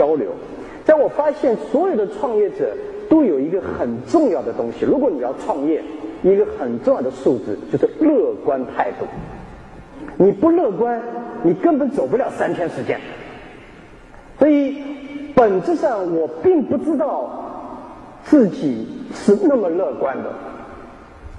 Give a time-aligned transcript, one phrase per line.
[0.00, 0.30] 交流。
[0.86, 2.74] 在我发现所有的创业者
[3.10, 5.82] 都有一个很重要的东西，如果你要创业，
[6.22, 9.04] 一个很重要的素质就是乐观态度。
[10.16, 10.98] 你不乐观，
[11.42, 12.98] 你根本走不了三天时间。
[14.38, 14.82] 所以
[15.34, 17.28] 本质上我并不知道
[18.24, 20.32] 自己是那么乐观的。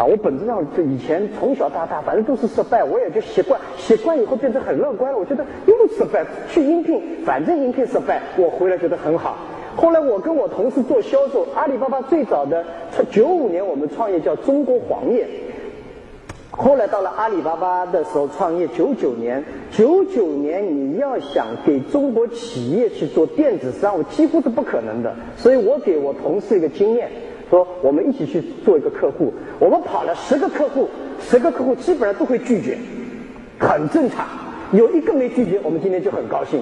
[0.01, 5.17] 啊，我本质上这以前从小到大，反正都是失败，我也就习惯，习惯以后变成很乐观了。
[5.19, 9.37] 我觉得又失败，去应聘，反正应聘失败，我回来觉得很好。
[9.75, 12.65] 后来我跟我同事做销售，阿里巴巴最早的
[13.11, 15.27] 九五年我们创业叫中国黄页，
[16.49, 25.13] 后来到了阿里巴巴的时候创业九九年，九九年你要想给中国企业去做电子商务，几乎是不可能的。
[25.37, 27.07] 所以我给我同事一个经验。
[27.51, 30.87] 说我们一起去做一个客户，我们跑了十个客户，
[31.19, 32.77] 十个客户基本上都会拒绝，
[33.59, 34.25] 很正常。
[34.71, 36.61] 有一个没拒绝，我们今天就很高兴。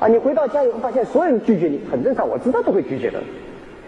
[0.00, 3.22] 啊，你回到家以后发现所有人拒绝你，很正常，我知道都会拒绝的。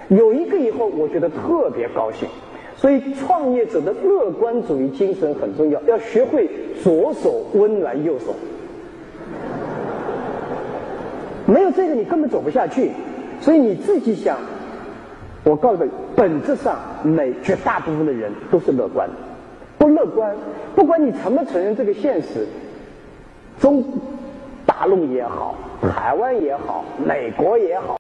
[0.06, 2.29] 有一个以后，我觉得特别高兴。
[2.76, 6.48] 所以创业者的乐观主义精神很重要，要学会
[6.80, 8.32] 左手温暖右手。
[11.45, 12.92] 没有这个，你根本走不下去。
[13.40, 14.38] 所以你自己想。
[15.46, 19.14] 我告诉你，本质上，每绝大部分的人都是乐观的。
[19.78, 20.34] 不乐观，
[20.74, 22.44] 不管你承不承认这个现实，
[23.60, 23.84] 中
[24.66, 27.94] 大陆也好，台湾也好，美国也好。